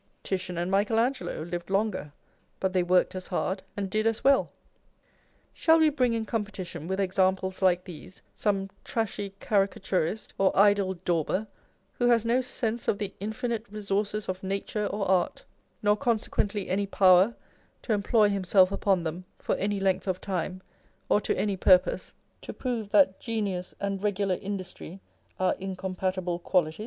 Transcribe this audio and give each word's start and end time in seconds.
Titian 0.23 0.57
and 0.57 0.71
Michael 0.71 0.97
Angelo 0.97 1.43
lived 1.43 1.69
longer, 1.69 2.11
but 2.59 2.73
they 2.73 2.81
worked 2.81 3.13
as 3.13 3.27
hard 3.27 3.61
and 3.77 3.87
did 3.87 4.07
as 4.07 4.23
well. 4.23 4.51
Shall 5.53 5.77
we 5.77 5.91
bring 5.91 6.13
in 6.15 6.25
competition 6.25 6.87
with 6.87 6.99
examples 6.99 7.61
like 7.61 7.83
these 7.85 8.23
some 8.33 8.71
trashy 8.83 9.35
caricaturist 9.39 10.29
or 10.39 10.57
idle 10.57 10.95
dauber, 10.95 11.45
who 11.99 12.09
has 12.09 12.25
no 12.25 12.39
sens© 12.39 12.87
of 12.87 12.97
the 12.97 13.13
infinite 13.19 13.67
resources 13.69 14.27
of 14.27 14.41
nature 14.41 14.87
or 14.87 15.07
art, 15.07 15.45
nor 15.83 15.95
consequently 15.95 16.67
any 16.67 16.87
power 16.87 17.35
to 17.83 17.93
employ 17.93 18.27
himself 18.27 18.71
upon 18.71 19.03
them 19.03 19.23
for 19.37 19.53
any 19.57 19.79
length 19.79 20.07
of 20.07 20.19
time 20.19 20.63
or 21.09 21.21
to 21.21 21.37
any 21.37 21.55
purpose, 21.55 22.11
to 22.41 22.51
prove 22.51 22.89
that 22.89 23.19
genius 23.19 23.75
and 23.79 24.01
regular 24.01 24.39
industry 24.41 24.99
are 25.39 25.53
incompatible 25.59 26.39
qualities 26.39 26.79